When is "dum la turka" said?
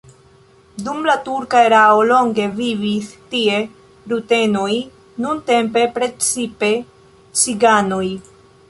0.85-1.61